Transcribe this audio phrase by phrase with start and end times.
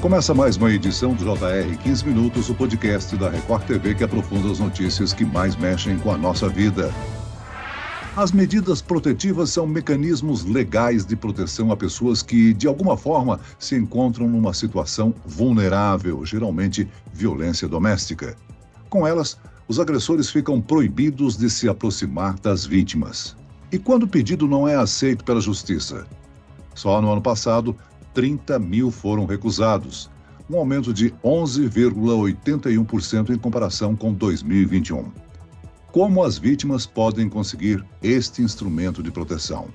[0.00, 4.48] Começa mais uma edição do JR 15 Minutos, o podcast da Record TV que aprofunda
[4.48, 6.94] as notícias que mais mexem com a nossa vida.
[8.16, 13.74] As medidas protetivas são mecanismos legais de proteção a pessoas que, de alguma forma, se
[13.74, 18.36] encontram numa situação vulnerável, geralmente violência doméstica.
[18.88, 19.36] Com elas,
[19.66, 23.36] os agressores ficam proibidos de se aproximar das vítimas.
[23.72, 26.06] E quando o pedido não é aceito pela justiça?
[26.72, 27.76] Só no ano passado,
[28.18, 30.10] 30 mil foram recusados,
[30.50, 35.12] um aumento de 11,81% em comparação com 2021.
[35.92, 39.68] Como as vítimas podem conseguir este instrumento de proteção?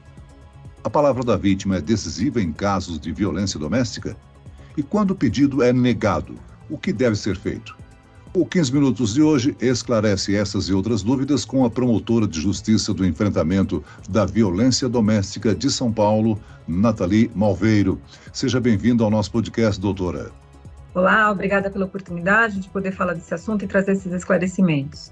[0.84, 4.18] A palavra da vítima é decisiva em casos de violência doméstica?
[4.76, 6.36] E quando o pedido é negado,
[6.70, 7.78] o que deve ser feito?
[8.36, 12.92] O 15 Minutos de hoje esclarece essas e outras dúvidas com a promotora de justiça
[12.92, 18.02] do enfrentamento da violência doméstica de São Paulo, Nathalie Malveiro.
[18.34, 20.32] Seja bem-vindo ao nosso podcast, doutora.
[20.96, 25.12] Olá, obrigada pela oportunidade de poder falar desse assunto e trazer esses esclarecimentos.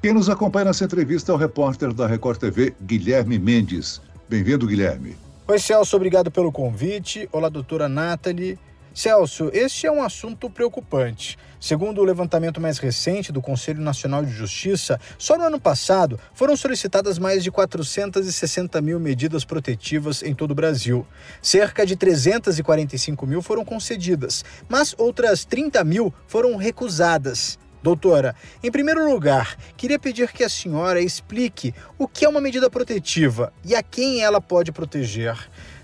[0.00, 4.00] Quem nos acompanha nessa entrevista é o repórter da Record TV, Guilherme Mendes.
[4.30, 5.14] Bem-vindo, Guilherme.
[5.46, 7.28] Oi, Celso, obrigado pelo convite.
[7.32, 8.58] Olá, doutora Nathalie.
[8.94, 11.38] Celso, este é um assunto preocupante.
[11.58, 16.54] Segundo o levantamento mais recente do Conselho Nacional de Justiça, só no ano passado foram
[16.54, 21.06] solicitadas mais de 460 mil medidas protetivas em todo o Brasil.
[21.40, 27.58] Cerca de 345 mil foram concedidas, mas outras 30 mil foram recusadas.
[27.82, 32.68] Doutora, em primeiro lugar, queria pedir que a senhora explique o que é uma medida
[32.68, 35.36] protetiva e a quem ela pode proteger.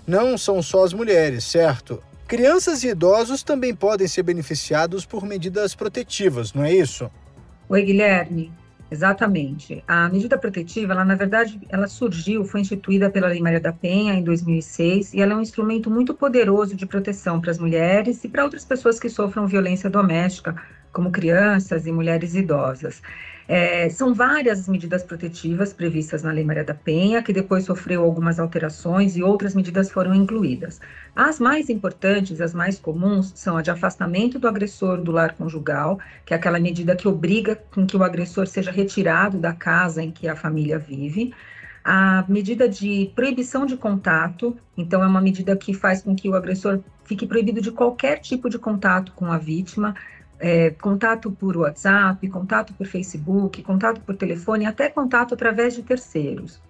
[0.05, 2.01] Não são só as mulheres, certo?
[2.29, 7.09] Crianças e idosos também podem ser beneficiados por medidas protetivas, não é isso?
[7.67, 8.53] Oi, Guilherme.
[8.91, 9.83] Exatamente.
[9.87, 14.13] A medida protetiva, ela na verdade, ela surgiu, foi instituída pela Lei Maria da Penha
[14.13, 18.27] em 2006 e ela é um instrumento muito poderoso de proteção para as mulheres e
[18.29, 20.55] para outras pessoas que sofram violência doméstica,
[20.93, 23.01] como crianças e mulheres idosas.
[23.51, 28.39] É, são várias medidas protetivas previstas na Lei Maria da Penha, que depois sofreu algumas
[28.39, 30.79] alterações e outras medidas foram incluídas.
[31.15, 35.97] As mais importantes, as mais comuns, são a de afastamento do agressor do lar conjugal,
[36.27, 40.11] que é aquela medida que obriga com que o agressor seja retirado da casa em
[40.11, 41.33] que a família vive.
[41.83, 46.35] A medida de proibição de contato, então, é uma medida que faz com que o
[46.35, 49.95] agressor fique proibido de qualquer tipo de contato com a vítima,
[50.39, 56.61] é, contato por WhatsApp, contato por Facebook, contato por telefone, até contato através de terceiros.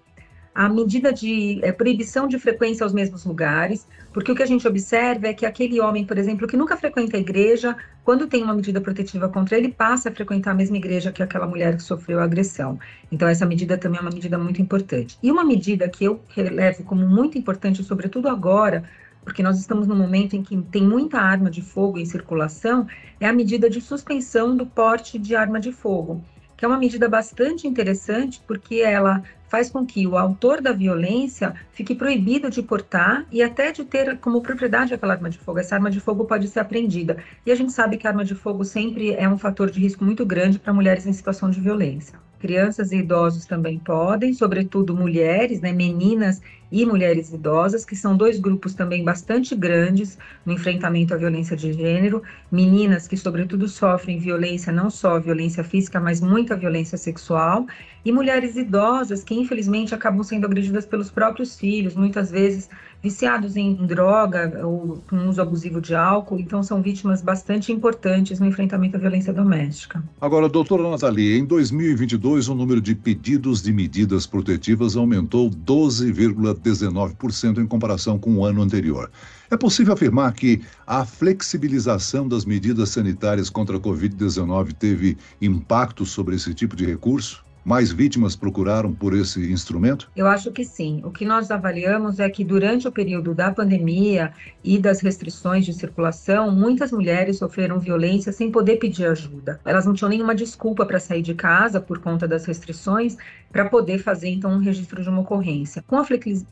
[0.52, 4.66] A medida de é, proibição de frequência aos mesmos lugares, porque o que a gente
[4.66, 8.52] observa é que aquele homem, por exemplo, que nunca frequenta a igreja, quando tem uma
[8.52, 12.18] medida protetiva contra ele, passa a frequentar a mesma igreja que aquela mulher que sofreu
[12.18, 12.80] a agressão.
[13.12, 15.16] Então, essa medida também é uma medida muito importante.
[15.22, 18.82] E uma medida que eu relevo como muito importante, sobretudo agora,
[19.24, 22.86] porque nós estamos num momento em que tem muita arma de fogo em circulação,
[23.18, 26.22] é a medida de suspensão do porte de arma de fogo,
[26.56, 31.54] que é uma medida bastante interessante porque ela faz com que o autor da violência
[31.72, 35.58] fique proibido de portar e até de ter como propriedade aquela arma de fogo.
[35.58, 37.16] Essa arma de fogo pode ser apreendida.
[37.44, 40.04] E a gente sabe que a arma de fogo sempre é um fator de risco
[40.04, 42.29] muito grande para mulheres em situação de violência.
[42.40, 46.40] Crianças e idosos também podem, sobretudo mulheres, né, meninas
[46.72, 51.72] e mulheres idosas, que são dois grupos também bastante grandes no enfrentamento à violência de
[51.72, 52.22] gênero.
[52.50, 57.66] Meninas que, sobretudo, sofrem violência, não só violência física, mas muita violência sexual.
[58.04, 62.70] E mulheres idosas que, infelizmente, acabam sendo agredidas pelos próprios filhos, muitas vezes
[63.02, 68.44] viciados em droga ou com uso abusivo de álcool, então são vítimas bastante importantes no
[68.46, 70.04] enfrentamento à violência doméstica.
[70.20, 77.66] Agora, doutora Nathalie, em 2022 o número de pedidos de medidas protetivas aumentou 12,19% em
[77.66, 79.10] comparação com o ano anterior.
[79.50, 86.36] É possível afirmar que a flexibilização das medidas sanitárias contra a Covid-19 teve impacto sobre
[86.36, 87.44] esse tipo de recurso?
[87.64, 90.10] Mais vítimas procuraram por esse instrumento?
[90.16, 91.00] Eu acho que sim.
[91.04, 94.32] O que nós avaliamos é que durante o período da pandemia
[94.64, 99.60] e das restrições de circulação, muitas mulheres sofreram violência sem poder pedir ajuda.
[99.64, 103.16] Elas não tinham nenhuma desculpa para sair de casa por conta das restrições
[103.52, 105.82] para poder fazer então um registro de uma ocorrência.
[105.86, 106.06] Com a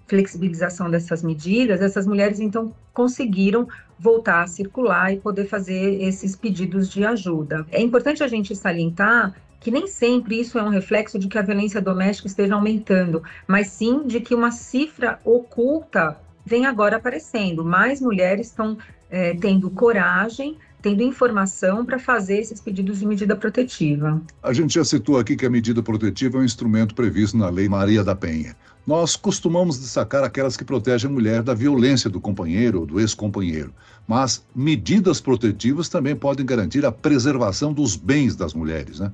[0.06, 3.68] flexibilização dessas medidas, essas mulheres então conseguiram
[3.98, 7.66] voltar a circular e poder fazer esses pedidos de ajuda.
[7.70, 11.42] É importante a gente salientar que nem sempre isso é um reflexo de que a
[11.42, 17.64] violência doméstica esteja aumentando, mas sim de que uma cifra oculta vem agora aparecendo.
[17.64, 18.78] Mais mulheres estão
[19.10, 24.22] é, tendo coragem, tendo informação para fazer esses pedidos de medida protetiva.
[24.42, 27.68] A gente já citou aqui que a medida protetiva é um instrumento previsto na Lei
[27.68, 28.56] Maria da Penha.
[28.86, 33.74] Nós costumamos destacar aquelas que protegem a mulher da violência do companheiro ou do ex-companheiro,
[34.06, 39.12] mas medidas protetivas também podem garantir a preservação dos bens das mulheres, né?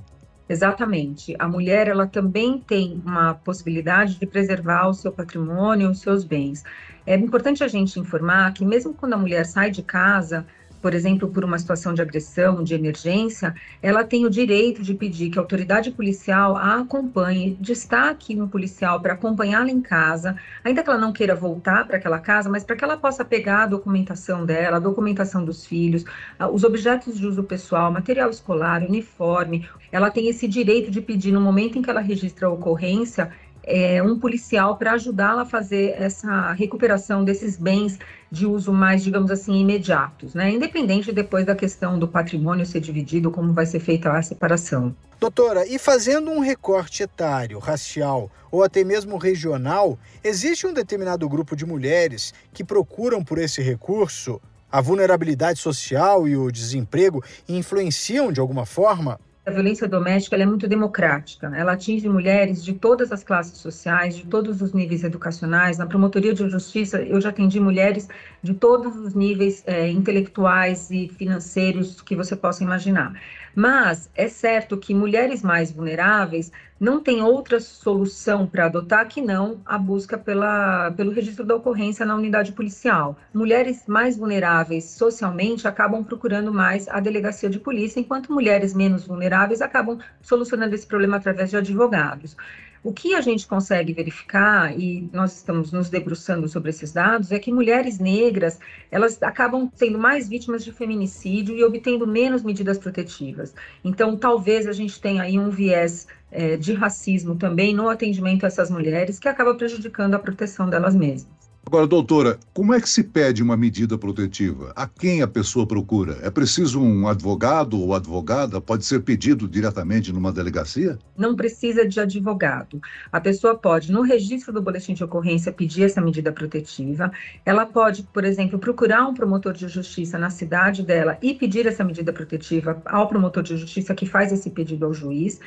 [0.49, 1.35] Exatamente.
[1.39, 6.63] A mulher ela também tem uma possibilidade de preservar o seu patrimônio, os seus bens.
[7.07, 10.47] É importante a gente informar que mesmo quando a mulher sai de casa,
[10.85, 15.31] por exemplo, por uma situação de agressão, de emergência, ela tem o direito de pedir
[15.31, 20.91] que a autoridade policial a acompanhe, destaque no policial para acompanhá-la em casa, ainda que
[20.91, 24.45] ela não queira voltar para aquela casa, mas para que ela possa pegar a documentação
[24.45, 26.05] dela, a documentação dos filhos,
[26.53, 29.67] os objetos de uso pessoal, material escolar, uniforme.
[29.91, 33.33] Ela tem esse direito de pedir, no momento em que ela registra a ocorrência,
[33.67, 37.99] é, um policial para ajudá-la a fazer essa recuperação desses bens
[38.31, 40.51] de uso mais, digamos assim, imediatos, né?
[40.51, 44.95] Independente depois da questão do patrimônio ser dividido, como vai ser feita a separação.
[45.21, 51.57] Doutora, e fazendo um recorte etário, racial ou até mesmo regional, existe um determinado grupo
[51.57, 54.41] de mulheres que procuram por esse recurso?
[54.71, 59.21] A vulnerabilidade social e o desemprego influenciam de alguma forma?
[59.47, 61.53] A violência doméstica é muito democrática.
[61.55, 65.77] Ela atinge mulheres de todas as classes sociais, de todos os níveis educacionais.
[65.77, 68.09] Na promotoria de justiça, eu já atendi mulheres
[68.43, 73.21] de todos os níveis é, intelectuais e financeiros que você possa imaginar.
[73.55, 79.61] Mas é certo que mulheres mais vulneráveis não têm outra solução para adotar que não
[79.65, 83.17] a busca pela, pelo registro da ocorrência na unidade policial.
[83.33, 89.63] Mulheres mais vulneráveis socialmente acabam procurando mais a delegacia de polícia, enquanto mulheres menos vulneráveis
[89.63, 92.37] acabam solucionando esse problema através de advogados.
[92.85, 97.39] O que a gente consegue verificar, e nós estamos nos debruçando sobre esses dados, é
[97.39, 98.61] que mulheres negras,
[98.91, 103.55] elas acabam sendo mais vítimas de feminicídio e obtendo menos medidas protetivas.
[103.83, 108.49] Então, talvez a gente tenha aí um viés é, de racismo também no atendimento a
[108.49, 111.34] essas mulheres, que acaba prejudicando a proteção delas mesmas.
[111.67, 114.73] Agora, doutora, como é que se pede uma medida protetiva?
[114.77, 116.19] A quem a pessoa procura?
[116.23, 118.61] É preciso um advogado ou advogada?
[118.61, 120.99] Pode ser pedido diretamente numa delegacia?
[121.17, 122.81] Não precisa de advogado.
[123.11, 127.11] A pessoa pode, no registro do boletim de ocorrência, pedir essa medida protetiva.
[127.47, 131.83] Ela pode, por exemplo, procurar um promotor de justiça na cidade dela e pedir essa
[131.83, 135.41] medida protetiva ao promotor de justiça que faz esse pedido ao juiz.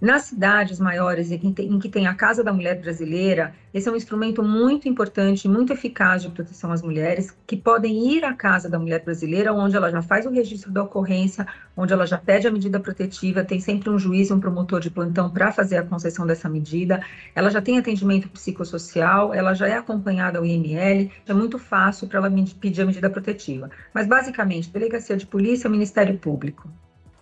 [0.00, 4.42] Nas cidades maiores em que tem a Casa da Mulher Brasileira, esse é um instrumento
[4.42, 9.04] muito importante, muito eficaz de proteção às mulheres, que podem ir à Casa da Mulher
[9.04, 12.80] Brasileira, onde ela já faz o registro da ocorrência, onde ela já pede a medida
[12.80, 16.48] protetiva, tem sempre um juiz e um promotor de plantão para fazer a concessão dessa
[16.48, 17.04] medida,
[17.34, 22.20] ela já tem atendimento psicossocial, ela já é acompanhada ao IML, é muito fácil para
[22.20, 23.70] ela pedir a medida protetiva.
[23.92, 26.70] Mas, basicamente, Delegacia de Polícia, Ministério Público.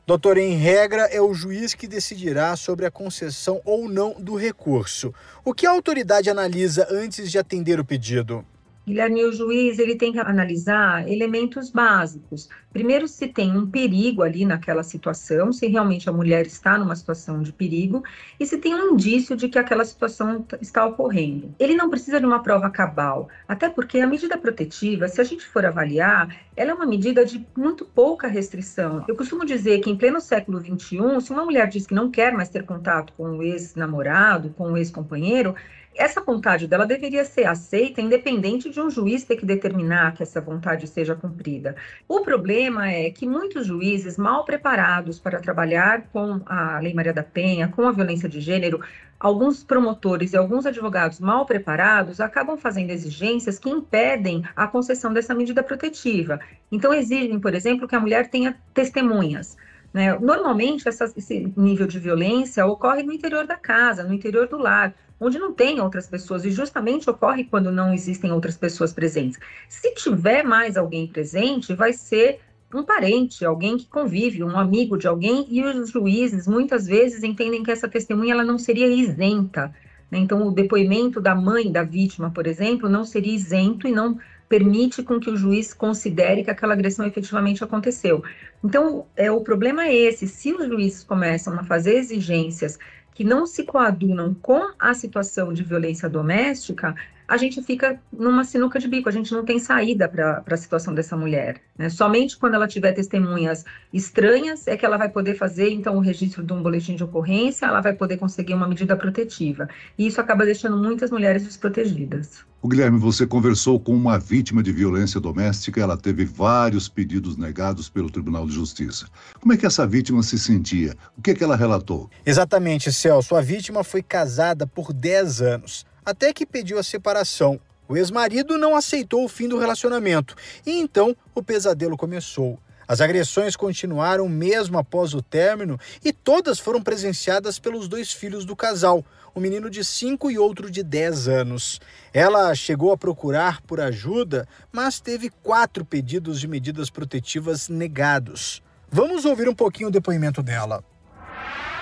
[0.08, 5.12] Doutor, em regra, é o juiz que decidirá sobre a concessão ou não do recurso.
[5.44, 8.42] O que a autoridade analisa antes de atender o pedido?
[8.88, 12.48] Guilherme, o juiz ele tem que analisar elementos básicos.
[12.72, 17.42] Primeiro, se tem um perigo ali naquela situação, se realmente a mulher está numa situação
[17.42, 18.02] de perigo,
[18.38, 21.54] e se tem um indício de que aquela situação está ocorrendo.
[21.58, 25.46] Ele não precisa de uma prova cabal, até porque a medida protetiva, se a gente
[25.46, 29.04] for avaliar, ela é uma medida de muito pouca restrição.
[29.08, 32.32] Eu costumo dizer que em pleno século XXI, se uma mulher diz que não quer
[32.32, 35.54] mais ter contato com o ex-namorado, com o ex-companheiro,
[35.98, 40.40] essa vontade dela deveria ser aceita, independente de um juiz ter que determinar que essa
[40.40, 41.74] vontade seja cumprida.
[42.06, 47.24] O problema é que muitos juízes mal preparados para trabalhar com a Lei Maria da
[47.24, 48.80] Penha, com a violência de gênero,
[49.18, 55.34] alguns promotores e alguns advogados mal preparados acabam fazendo exigências que impedem a concessão dessa
[55.34, 56.38] medida protetiva.
[56.70, 59.56] Então, exigem, por exemplo, que a mulher tenha testemunhas.
[59.92, 60.16] Né?
[60.18, 64.94] Normalmente, essa, esse nível de violência ocorre no interior da casa, no interior do lar
[65.20, 69.38] onde não tem outras pessoas, e justamente ocorre quando não existem outras pessoas presentes.
[69.68, 72.40] Se tiver mais alguém presente, vai ser
[72.74, 77.62] um parente, alguém que convive, um amigo de alguém, e os juízes muitas vezes entendem
[77.62, 79.74] que essa testemunha ela não seria isenta.
[80.10, 80.18] Né?
[80.18, 85.02] Então, o depoimento da mãe da vítima, por exemplo, não seria isento e não permite
[85.02, 88.22] com que o juiz considere que aquela agressão efetivamente aconteceu.
[88.64, 92.78] Então, é, o problema é esse: se os juízes começam a fazer exigências
[93.18, 96.94] que não se coadunam com a situação de violência doméstica,
[97.28, 100.94] a gente fica numa sinuca de bico, a gente não tem saída para a situação
[100.94, 101.60] dessa mulher.
[101.76, 101.90] Né?
[101.90, 106.42] Somente quando ela tiver testemunhas estranhas é que ela vai poder fazer, então, o registro
[106.42, 109.68] de um boletim de ocorrência, ela vai poder conseguir uma medida protetiva.
[109.98, 112.48] E isso acaba deixando muitas mulheres desprotegidas.
[112.60, 117.88] O Guilherme, você conversou com uma vítima de violência doméstica, ela teve vários pedidos negados
[117.88, 119.06] pelo Tribunal de Justiça.
[119.38, 120.96] Como é que essa vítima se sentia?
[121.16, 122.10] O que é que ela relatou?
[122.26, 123.36] Exatamente, Celso.
[123.36, 125.86] A vítima foi casada por 10 anos.
[126.08, 127.60] Até que pediu a separação.
[127.86, 130.34] O ex-marido não aceitou o fim do relacionamento
[130.64, 132.58] e então o pesadelo começou.
[132.88, 138.56] As agressões continuaram mesmo após o término e todas foram presenciadas pelos dois filhos do
[138.56, 139.04] casal,
[139.36, 141.78] um menino de 5 e outro de 10 anos.
[142.10, 148.62] Ela chegou a procurar por ajuda, mas teve quatro pedidos de medidas protetivas negados.
[148.90, 150.82] Vamos ouvir um pouquinho o depoimento dela.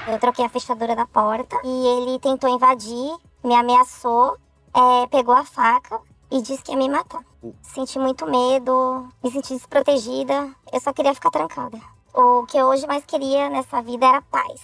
[0.08, 4.36] Eu troquei a fechadura da porta e ele tentou invadir, me ameaçou
[4.76, 5.98] é, pegou a faca
[6.30, 7.24] e disse que ia me matar.
[7.62, 11.80] Senti muito medo, me senti desprotegida, eu só queria ficar trancada.
[12.12, 14.60] O que eu hoje mais queria nessa vida era paz,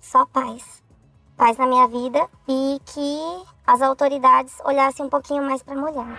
[0.00, 0.84] só paz.
[1.36, 6.18] Paz na minha vida e que as autoridades olhassem um pouquinho mais para a mulher.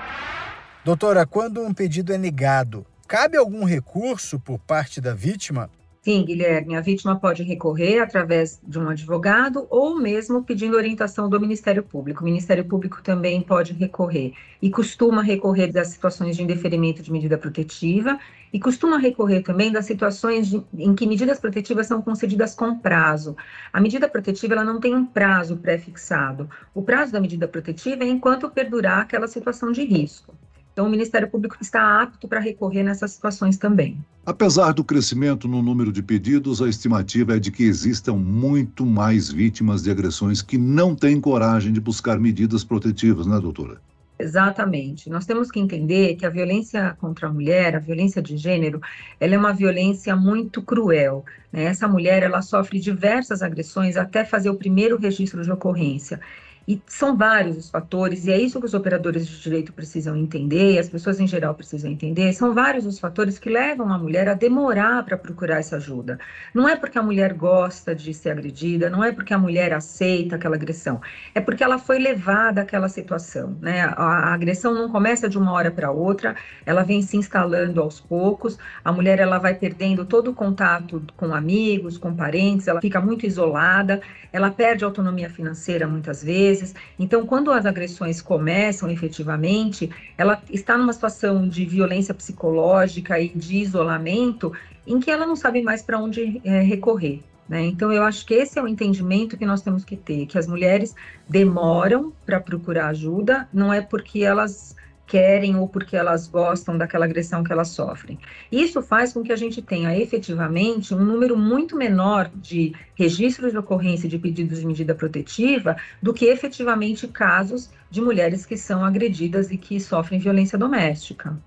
[0.84, 5.70] Doutora, quando um pedido é negado, cabe algum recurso por parte da vítima?
[6.08, 11.38] Sim, Guilherme, a vítima pode recorrer através de um advogado ou mesmo pedindo orientação do
[11.38, 12.22] Ministério Público.
[12.22, 17.38] O Ministério Público também pode recorrer e costuma recorrer das situações de indeferimento de medida
[17.38, 18.18] protetiva
[18.54, 23.36] e costuma recorrer também das situações de, em que medidas protetivas são concedidas com prazo.
[23.74, 26.50] A medida protetiva ela não tem um prazo pré-fixado.
[26.74, 30.34] O prazo da medida protetiva é enquanto perdurar aquela situação de risco.
[30.78, 33.98] Então, o Ministério Público está apto para recorrer nessas situações também.
[34.24, 39.32] Apesar do crescimento no número de pedidos, a estimativa é de que existam muito mais
[39.32, 43.82] vítimas de agressões que não têm coragem de buscar medidas protetivas, né, doutora?
[44.20, 45.10] Exatamente.
[45.10, 48.80] Nós temos que entender que a violência contra a mulher, a violência de gênero,
[49.20, 51.26] ela é uma violência muito cruel.
[51.52, 51.64] Né?
[51.64, 56.20] Essa mulher, ela sofre diversas agressões até fazer o primeiro registro de ocorrência.
[56.68, 60.74] E são vários os fatores, e é isso que os operadores de direito precisam entender,
[60.74, 62.34] e as pessoas em geral precisam entender.
[62.34, 66.20] São vários os fatores que levam a mulher a demorar para procurar essa ajuda.
[66.54, 70.36] Não é porque a mulher gosta de ser agredida, não é porque a mulher aceita
[70.36, 71.00] aquela agressão,
[71.34, 73.58] é porque ela foi levada àquela situação.
[73.62, 73.84] Né?
[73.84, 78.02] A, a agressão não começa de uma hora para outra, ela vem se instalando aos
[78.02, 83.00] poucos, a mulher ela vai perdendo todo o contato com amigos, com parentes, ela fica
[83.00, 84.02] muito isolada,
[84.34, 86.57] ela perde autonomia financeira muitas vezes
[86.98, 93.58] Então, quando as agressões começam efetivamente, ela está numa situação de violência psicológica e de
[93.58, 94.54] isolamento
[94.86, 97.22] em que ela não sabe mais para onde é, recorrer.
[97.48, 97.66] Né?
[97.66, 100.48] Então, eu acho que esse é o entendimento que nós temos que ter, que as
[100.48, 100.96] mulheres
[101.30, 104.76] demoram para procurar ajuda, não é porque elas
[105.08, 108.20] querem ou porque elas gostam daquela agressão que elas sofrem.
[108.52, 113.58] Isso faz com que a gente tenha efetivamente um número muito menor de registros de
[113.58, 119.50] ocorrência de pedidos de medida protetiva do que efetivamente casos de mulheres que são agredidas
[119.50, 121.38] e que sofrem violência doméstica.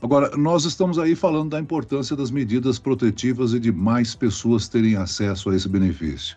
[0.00, 4.94] Agora, nós estamos aí falando da importância das medidas protetivas e de mais pessoas terem
[4.94, 6.36] acesso a esse benefício.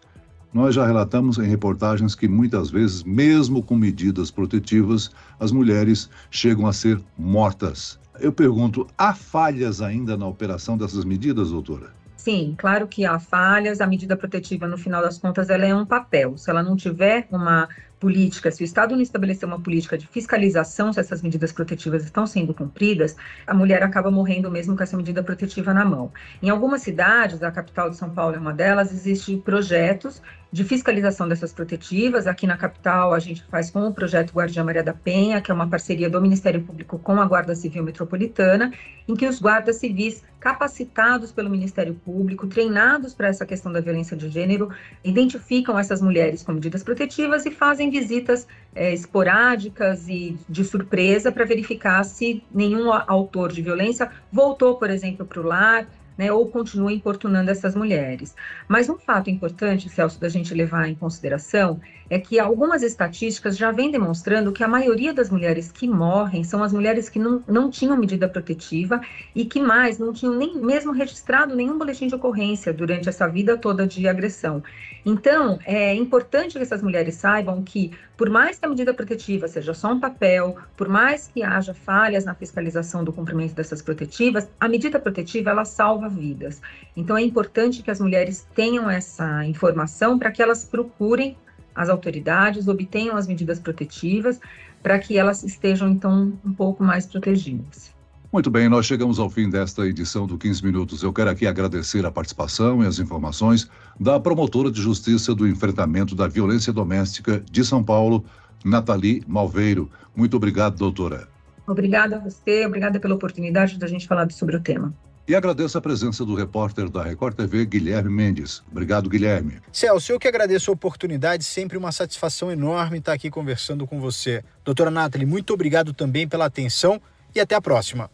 [0.54, 6.68] Nós já relatamos em reportagens que muitas vezes, mesmo com medidas protetivas, as mulheres chegam
[6.68, 7.98] a ser mortas.
[8.20, 11.94] Eu pergunto, há falhas ainda na operação dessas medidas, doutora?
[12.18, 13.80] Sim, claro que há falhas.
[13.80, 16.38] A medida protetiva, no final das contas, ela é um papel.
[16.38, 17.70] Se ela não tiver uma
[18.02, 22.26] política, se o Estado não estabelecer uma política de fiscalização se essas medidas protetivas estão
[22.26, 23.16] sendo cumpridas,
[23.46, 26.12] a mulher acaba morrendo mesmo com essa medida protetiva na mão.
[26.42, 30.20] Em algumas cidades, a capital de São Paulo é uma delas, existem projetos
[30.52, 32.28] de fiscalização dessas protetivas.
[32.28, 35.54] Aqui na capital, a gente faz com o projeto Guardiã Maria da Penha, que é
[35.54, 38.74] uma parceria do Ministério Público com a Guarda Civil Metropolitana,
[39.08, 44.18] em que os guardas civis capacitados pelo Ministério Público, treinados para essa questão da violência
[44.18, 44.70] de gênero,
[45.04, 51.46] identificam essas mulheres com medidas protetivas e fazem visitas é, esporádicas e de surpresa para
[51.46, 55.88] verificar se nenhum autor de violência voltou, por exemplo, para o lar,
[56.18, 58.36] né, ou continua importunando essas mulheres.
[58.68, 63.72] Mas um fato importante, Celso, da gente levar em consideração é que algumas estatísticas já
[63.72, 67.70] vêm demonstrando que a maioria das mulheres que morrem são as mulheres que não, não
[67.70, 69.00] tinham medida protetiva
[69.34, 73.58] e que mais não tinham nem mesmo registrado nenhum boletim de ocorrência durante essa vida
[73.58, 74.62] toda de agressão.
[75.06, 79.74] Então, é importante que essas mulheres saibam que, por mais que a medida protetiva seja
[79.74, 84.68] só um papel, por mais que haja falhas na fiscalização do cumprimento dessas protetivas, a
[84.68, 86.62] medida protetiva ela salva vidas.
[86.96, 91.38] Então, é importante que as mulheres tenham essa informação para que elas procurem
[91.74, 94.40] as autoridades, obtenham as medidas protetivas
[94.84, 97.92] para que elas estejam, então, um pouco mais protegidas.
[98.34, 101.04] Muito bem, nós chegamos ao fim desta edição do 15 Minutos.
[101.04, 106.16] Eu quero aqui agradecer a participação e as informações da promotora de justiça do enfrentamento
[106.16, 108.24] da violência doméstica de São Paulo,
[108.64, 109.90] Nathalie Malveiro.
[110.16, 111.28] Muito obrigado, doutora.
[111.68, 114.94] Obrigada a você, obrigada pela oportunidade da gente falar sobre o tema.
[115.32, 118.62] E agradeço a presença do repórter da Record TV, Guilherme Mendes.
[118.70, 119.62] Obrigado, Guilherme.
[119.72, 124.44] Celso, eu que agradeço a oportunidade, sempre uma satisfação enorme estar aqui conversando com você.
[124.66, 127.02] Doutora Nathalie, muito obrigado também pela atenção
[127.34, 128.12] e até a próxima.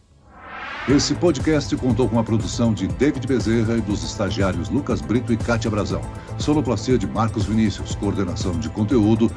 [0.87, 5.37] Esse podcast contou com a produção de David Bezerra e dos estagiários Lucas Brito e
[5.37, 6.01] Kátia Brazão.
[6.37, 9.31] Sonoplastia de Marcos Vinícius, coordenação de conteúdo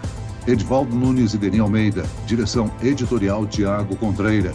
[0.47, 4.55] Edvaldo Nunes e Denis Almeida, direção editorial Tiago Contreira,